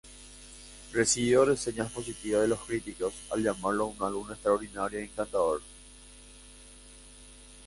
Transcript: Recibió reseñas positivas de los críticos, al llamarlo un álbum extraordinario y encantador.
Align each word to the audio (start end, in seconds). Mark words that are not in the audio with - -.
Recibió 0.93 1.45
reseñas 1.45 1.91
positivas 1.91 2.41
de 2.41 2.47
los 2.47 2.61
críticos, 2.61 3.13
al 3.31 3.43
llamarlo 3.43 3.85
un 3.85 4.01
álbum 4.01 4.31
extraordinario 4.31 4.99
y 4.99 5.03
encantador. 5.03 5.61